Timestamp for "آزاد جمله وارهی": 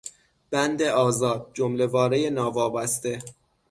0.81-2.29